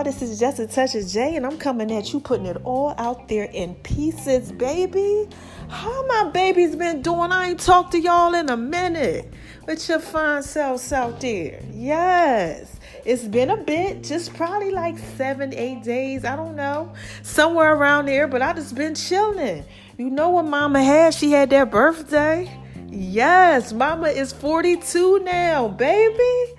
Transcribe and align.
y'all. 0.00 0.12
This 0.12 0.22
is 0.22 0.38
just 0.38 0.58
a 0.58 0.66
touch 0.66 0.94
of 0.94 1.06
J, 1.06 1.36
and 1.36 1.46
I'm 1.46 1.58
coming 1.58 1.92
at 1.92 2.12
you, 2.12 2.20
putting 2.20 2.46
it 2.46 2.56
all 2.64 2.94
out 2.98 3.28
there 3.28 3.44
in 3.44 3.74
pieces, 3.76 4.52
baby. 4.52 5.28
How 5.68 6.06
my 6.06 6.30
baby's 6.30 6.74
been 6.74 7.02
doing? 7.02 7.32
I 7.32 7.50
ain't 7.50 7.60
talked 7.60 7.92
to 7.92 8.00
y'all 8.00 8.34
in 8.34 8.48
a 8.48 8.56
minute. 8.56 9.32
With 9.66 9.88
your 9.88 10.00
fine 10.00 10.42
selves 10.42 10.92
out 10.92 11.20
there. 11.20 11.62
Yes. 11.72 12.78
It's 13.04 13.24
been 13.24 13.50
a 13.50 13.56
bit, 13.56 14.02
just 14.02 14.34
probably 14.34 14.70
like 14.70 14.98
seven, 15.16 15.54
eight 15.54 15.82
days. 15.82 16.24
I 16.24 16.34
don't 16.34 16.56
know. 16.56 16.92
Somewhere 17.22 17.74
around 17.74 18.06
there, 18.06 18.26
but 18.26 18.42
I 18.42 18.52
just 18.52 18.74
been 18.74 18.94
chilling. 18.94 19.64
You 19.96 20.10
know 20.10 20.30
what 20.30 20.46
mama 20.46 20.82
had? 20.82 21.14
She 21.14 21.30
had 21.30 21.50
that 21.50 21.70
birthday. 21.70 22.50
Yes, 22.88 23.72
mama 23.72 24.08
is 24.08 24.32
42 24.32 25.20
now, 25.20 25.68
baby. 25.68 26.54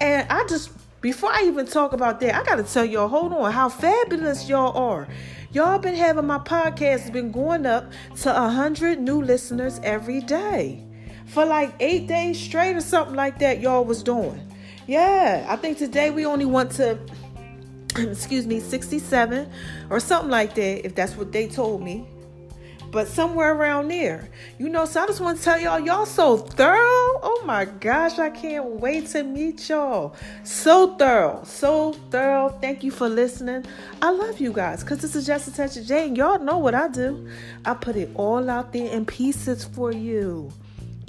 And 0.00 0.26
I 0.30 0.44
just 0.46 0.70
before 1.00 1.30
I 1.32 1.44
even 1.44 1.66
talk 1.66 1.92
about 1.92 2.20
that, 2.20 2.34
I 2.34 2.44
gotta 2.44 2.62
tell 2.62 2.84
y'all, 2.84 3.08
hold 3.08 3.32
on, 3.32 3.50
how 3.52 3.68
fabulous 3.68 4.48
y'all 4.48 4.76
are. 4.76 5.08
Y'all 5.52 5.78
been 5.78 5.94
having 5.94 6.26
my 6.26 6.38
podcast 6.38 7.12
been 7.12 7.32
going 7.32 7.64
up 7.66 7.90
to 8.18 8.32
hundred 8.32 9.00
new 9.00 9.22
listeners 9.22 9.80
every 9.82 10.20
day. 10.20 10.84
For 11.26 11.44
like 11.44 11.74
eight 11.80 12.06
days 12.06 12.38
straight 12.38 12.76
or 12.76 12.80
something 12.80 13.16
like 13.16 13.38
that, 13.38 13.60
y'all 13.60 13.84
was 13.84 14.02
doing. 14.02 14.40
Yeah, 14.86 15.46
I 15.48 15.56
think 15.56 15.78
today 15.78 16.10
we 16.10 16.26
only 16.26 16.44
went 16.44 16.72
to 16.72 16.98
excuse 17.96 18.46
me, 18.46 18.60
67 18.60 19.50
or 19.88 20.00
something 20.00 20.30
like 20.30 20.54
that, 20.54 20.84
if 20.84 20.94
that's 20.94 21.16
what 21.16 21.32
they 21.32 21.48
told 21.48 21.82
me 21.82 22.06
but 22.90 23.08
somewhere 23.08 23.54
around 23.54 23.88
there. 23.88 24.28
You 24.58 24.68
know, 24.68 24.84
so 24.84 25.02
I 25.02 25.06
just 25.06 25.20
want 25.20 25.38
to 25.38 25.44
tell 25.44 25.60
y'all, 25.60 25.80
y'all 25.80 26.06
so 26.06 26.36
thorough. 26.36 27.20
Oh 27.22 27.42
my 27.44 27.64
gosh, 27.64 28.18
I 28.18 28.30
can't 28.30 28.64
wait 28.80 29.06
to 29.08 29.22
meet 29.22 29.68
y'all. 29.68 30.14
So 30.44 30.96
thorough, 30.96 31.42
so 31.44 31.92
thorough. 32.10 32.48
Thank 32.60 32.82
you 32.82 32.90
for 32.90 33.08
listening. 33.08 33.64
I 34.02 34.10
love 34.10 34.40
you 34.40 34.52
guys 34.52 34.82
because 34.82 34.98
this 34.98 35.14
is 35.14 35.26
just 35.26 35.48
a 35.48 35.54
touch 35.54 35.76
of 35.76 35.86
J. 35.86 36.08
Y'all 36.08 36.38
know 36.38 36.58
what 36.58 36.74
I 36.74 36.88
do. 36.88 37.28
I 37.64 37.74
put 37.74 37.96
it 37.96 38.10
all 38.14 38.50
out 38.50 38.72
there 38.72 38.90
in 38.90 39.06
pieces 39.06 39.64
for 39.64 39.92
you. 39.92 40.50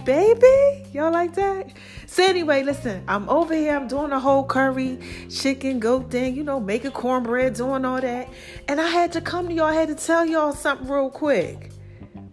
Baby, 0.05 0.83
y'all 0.93 1.11
like 1.11 1.35
that? 1.35 1.71
So 2.07 2.23
anyway, 2.23 2.63
listen, 2.63 3.03
I'm 3.07 3.29
over 3.29 3.53
here. 3.53 3.75
I'm 3.75 3.87
doing 3.87 4.11
a 4.11 4.19
whole 4.19 4.43
curry, 4.43 4.97
chicken, 5.29 5.79
goat 5.79 6.09
thing. 6.09 6.35
You 6.35 6.43
know, 6.43 6.59
making 6.59 6.91
cornbread, 6.91 7.53
doing 7.53 7.85
all 7.85 8.01
that. 8.01 8.29
And 8.67 8.81
I 8.81 8.87
had 8.87 9.11
to 9.13 9.21
come 9.21 9.47
to 9.47 9.53
y'all. 9.53 9.65
I 9.65 9.73
had 9.73 9.89
to 9.89 9.95
tell 9.95 10.25
y'all 10.25 10.53
something 10.53 10.87
real 10.87 11.09
quick. 11.09 11.71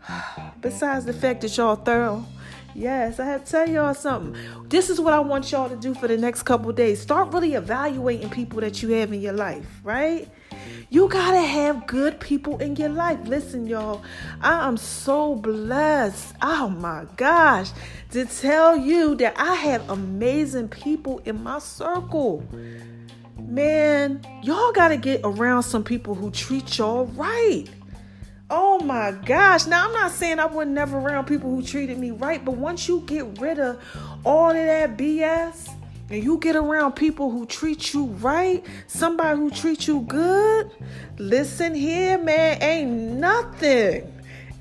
Besides 0.61 1.05
the 1.05 1.13
fact 1.13 1.43
that 1.43 1.57
y'all 1.57 1.77
thorough. 1.77 2.25
Yes, 2.75 3.19
I 3.19 3.27
have 3.27 3.45
to 3.45 3.51
tell 3.51 3.69
y'all 3.69 3.95
something. 3.95 4.41
This 4.69 4.89
is 4.89 5.01
what 5.01 5.13
I 5.13 5.21
want 5.21 5.51
y'all 5.51 5.69
to 5.69 5.77
do 5.77 5.95
for 5.95 6.09
the 6.09 6.17
next 6.17 6.45
couple 6.45 6.73
days. 6.73 7.01
Start 7.03 7.33
really 7.33 7.55
evaluating 7.55 8.31
people 8.31 8.61
that 8.61 8.83
you 8.83 8.91
have 8.91 9.13
in 9.13 9.21
your 9.21 9.33
life, 9.33 9.81
right? 9.83 10.29
You 10.91 11.09
gotta 11.09 11.41
have 11.41 11.87
good 11.87 12.19
people 12.21 12.59
in 12.59 12.77
your 12.77 12.89
life. 12.89 13.19
Listen, 13.25 13.67
y'all, 13.67 14.03
I 14.41 14.67
am 14.67 14.77
so 14.77 15.35
blessed. 15.35 16.35
Oh 16.43 16.69
my 16.69 17.07
gosh, 17.17 17.71
to 18.13 18.25
tell 18.25 18.77
you 18.77 19.15
that 19.17 19.39
I 19.39 19.55
have 19.55 19.89
amazing 19.91 20.69
people 20.69 21.21
in 21.25 21.43
my 21.43 21.59
circle. 21.59 22.45
Man, 23.39 24.21
y'all 24.43 24.73
gotta 24.73 24.97
get 24.97 25.21
around 25.25 25.63
some 25.63 25.85
people 25.85 26.15
who 26.15 26.31
treat 26.31 26.79
y'all 26.79 27.07
right. 27.07 27.67
Oh 28.51 28.81
my 28.81 29.13
gosh. 29.13 29.67
Now, 29.67 29.87
I'm 29.87 29.93
not 29.93 30.11
saying 30.11 30.39
I 30.39 30.47
would 30.47 30.69
never 30.69 30.99
around 30.99 31.27
people 31.27 31.51
who 31.51 31.63
treated 31.63 31.99
me 31.99 32.13
right, 32.13 32.43
but 32.43 32.57
once 32.57 32.89
you 32.89 33.01
get 33.01 33.39
rid 33.39 33.59
of 33.59 33.79
all 34.25 34.51
of 34.51 34.57
that 34.57 34.97
BS 34.97 35.69
and 36.11 36.25
you 36.25 36.39
get 36.39 36.56
around 36.56 36.92
people 36.92 37.31
who 37.31 37.47
treat 37.47 37.92
you 37.92 38.06
right, 38.06 38.64
somebody 38.87 39.39
who 39.39 39.51
treats 39.51 39.87
you 39.87 40.01
good, 40.03 40.70
listen 41.19 41.75
here, 41.75 42.19
man, 42.19 42.62
ain't 42.62 42.91
nothing. 43.19 44.15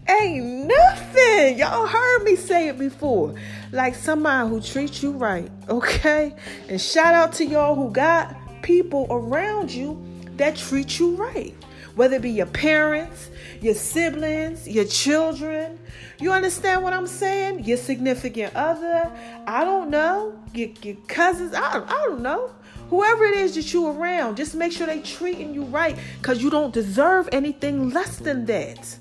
Ain't 0.09 0.67
nothing. 0.67 1.57
Y'all 1.57 1.85
heard 1.85 2.23
me 2.23 2.37
say 2.37 2.69
it 2.69 2.79
before. 2.79 3.35
Like 3.73 3.93
somebody 3.93 4.49
who 4.49 4.61
treats 4.61 5.03
you 5.03 5.11
right, 5.11 5.51
okay? 5.67 6.33
And 6.69 6.79
shout 6.79 7.13
out 7.13 7.33
to 7.33 7.45
y'all 7.45 7.75
who 7.75 7.91
got 7.91 8.35
people 8.61 9.07
around 9.09 9.71
you 9.71 10.01
that 10.37 10.55
treat 10.55 10.99
you 10.99 11.15
right 11.15 11.53
whether 11.97 12.15
it 12.15 12.21
be 12.21 12.29
your 12.29 12.45
parents, 12.45 13.29
your 13.59 13.73
siblings, 13.73 14.67
your 14.67 14.85
children. 14.85 15.79
You 16.19 16.31
understand 16.31 16.83
what 16.83 16.93
I'm 16.93 17.07
saying? 17.07 17.65
Your 17.65 17.77
significant 17.77 18.55
other. 18.55 19.11
I 19.45 19.63
don't 19.63 19.89
know. 19.89 20.39
Your, 20.53 20.69
your 20.83 20.95
cousins. 21.07 21.53
I, 21.53 21.83
I 21.85 22.05
don't 22.07 22.21
know. 22.21 22.51
Whoever 22.89 23.25
it 23.25 23.35
is 23.35 23.55
that 23.55 23.73
you 23.73 23.87
around, 23.87 24.37
just 24.37 24.55
make 24.55 24.71
sure 24.71 24.87
they 24.87 25.01
treating 25.01 25.53
you 25.53 25.63
right 25.63 25.97
because 26.21 26.41
you 26.41 26.49
don't 26.49 26.73
deserve 26.73 27.27
anything 27.33 27.89
less 27.89 28.17
than 28.17 28.45
that. 28.45 28.97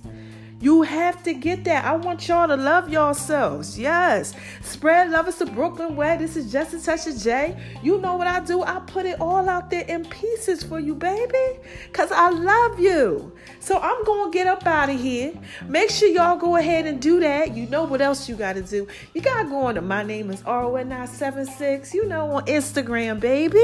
You 0.59 0.83
have 0.83 1.23
to 1.25 1.35
get 1.35 1.65
that. 1.65 1.85
I 1.85 1.97
want 1.97 2.27
y'all 2.29 2.49
to 2.49 2.57
love 2.57 2.89
yourselves. 2.89 3.79
Yes. 3.79 4.33
Spread 4.63 5.11
love. 5.11 5.29
It's 5.29 5.39
the 5.39 5.47
Brooklyn 5.47 5.97
way. 5.97 6.17
This 6.17 6.35
is 6.35 6.51
just 6.51 6.73
a 6.73 6.83
touch 6.83 7.07
of 7.07 7.19
J. 7.19 7.61
You 7.83 8.01
know 8.01 8.17
what 8.17 8.27
I 8.27 8.41
do? 8.41 8.63
I 8.63 8.81
put 8.87 9.05
it 9.05 9.21
all 9.21 9.51
out 9.51 9.69
there 9.71 9.85
in 9.87 10.07
pieces 10.07 10.63
for 10.63 10.81
you, 10.81 10.95
baby. 10.95 11.61
Because 11.89 12.11
I 12.11 12.31
love 12.31 12.81
you. 12.81 13.33
So 13.61 13.79
I'm 13.79 14.03
going 14.05 14.33
to 14.33 14.35
get 14.35 14.47
up 14.47 14.67
out 14.67 14.89
of 14.89 14.99
here. 14.99 15.35
Make 15.67 15.91
sure 15.91 16.09
y'all 16.09 16.39
go 16.39 16.57
ahead 16.57 16.87
and 16.87 17.03
do 17.03 17.21
that. 17.21 17.55
You 17.55 17.69
know 17.69 17.85
what 17.85 18.01
else 18.01 18.27
you 18.27 18.35
got 18.35 18.55
to 18.55 18.63
do. 18.63 18.89
You 19.13 19.21
got 19.21 19.43
to 19.43 19.49
go 19.51 19.67
on 19.67 19.75
to 19.75 19.83
My 19.83 20.03
Name 20.03 20.31
is 20.31 20.41
RON976, 20.43 21.93
you 21.93 22.07
know, 22.07 22.31
on 22.33 22.47
Instagram, 22.47 23.21
baby. 23.21 23.61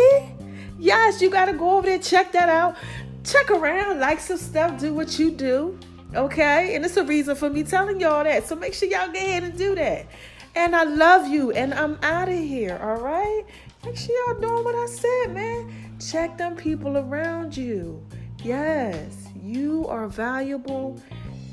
Yes, 0.78 1.22
you 1.22 1.30
got 1.30 1.46
to 1.46 1.54
go 1.54 1.78
over 1.78 1.86
there, 1.86 1.98
check 1.98 2.32
that 2.32 2.50
out. 2.50 2.76
Check 3.24 3.50
around, 3.50 4.00
like 4.00 4.20
some 4.20 4.36
stuff, 4.36 4.78
do 4.80 4.92
what 4.92 5.18
you 5.18 5.30
do. 5.30 5.78
Okay? 6.14 6.74
And 6.74 6.84
it's 6.84 6.96
a 6.96 7.04
reason 7.04 7.36
for 7.36 7.50
me 7.50 7.62
telling 7.62 8.00
y'all 8.00 8.24
that. 8.24 8.46
So 8.46 8.56
make 8.56 8.74
sure 8.74 8.88
y'all 8.88 9.12
go 9.12 9.18
ahead 9.18 9.44
and 9.44 9.56
do 9.56 9.74
that. 9.74 10.06
And 10.54 10.76
I 10.76 10.84
love 10.84 11.28
you. 11.28 11.52
And 11.52 11.72
I'm 11.74 11.98
out 12.02 12.28
of 12.28 12.38
here. 12.38 12.78
All 12.82 13.00
right? 13.00 13.44
Make 13.84 13.96
sure 13.96 14.14
y'all 14.28 14.40
doing 14.40 14.64
what 14.64 14.74
I 14.74 14.86
said, 14.86 15.34
man. 15.34 15.98
Check 15.98 16.38
them 16.38 16.54
people 16.56 16.98
around 16.98 17.56
you. 17.56 18.04
Yes, 18.44 19.28
you 19.40 19.86
are 19.88 20.08
valuable. 20.08 21.00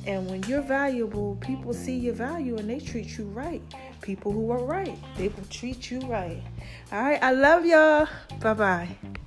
And 0.05 0.29
when 0.29 0.43
you're 0.43 0.61
valuable, 0.61 1.37
people 1.41 1.73
see 1.73 1.95
your 1.95 2.13
value 2.13 2.57
and 2.57 2.69
they 2.69 2.79
treat 2.79 3.17
you 3.17 3.25
right. 3.25 3.61
People 4.01 4.31
who 4.31 4.49
are 4.51 4.63
right, 4.63 4.97
they 5.17 5.27
will 5.27 5.43
treat 5.49 5.91
you 5.91 5.99
right. 6.01 6.41
All 6.91 7.01
right, 7.01 7.21
I 7.21 7.31
love 7.31 7.65
y'all. 7.65 8.07
Bye 8.39 8.53
bye. 8.53 9.18